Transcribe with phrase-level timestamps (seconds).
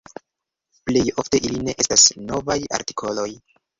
[0.89, 3.29] Plej ofte ili ne estas novaj artikoloj.